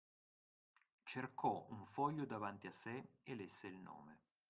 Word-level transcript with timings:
Cercò 1.03 1.67
un 1.69 1.83
foglio 1.83 2.25
davanti 2.25 2.65
a 2.65 2.71
sé 2.71 3.17
e 3.21 3.35
lesse 3.35 3.67
il 3.67 3.77
nome. 3.77 4.17